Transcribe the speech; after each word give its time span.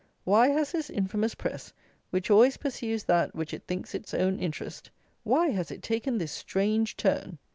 Why 0.23 0.47
has 0.47 0.71
this 0.71 0.89
infamous 0.89 1.35
press, 1.35 1.73
which 2.09 2.31
always 2.31 2.57
pursues 2.57 3.03
that 3.03 3.35
which 3.35 3.53
it 3.53 3.67
thinks 3.67 3.93
its 3.93 4.15
own 4.15 4.39
interest; 4.39 4.89
why 5.21 5.49
has 5.49 5.69
it 5.69 5.83
taken 5.83 6.17
this 6.17 6.31
strange 6.31 6.97
turn? 6.97 7.37